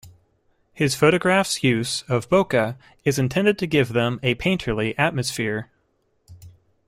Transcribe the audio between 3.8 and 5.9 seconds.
them a painterly atmosphere.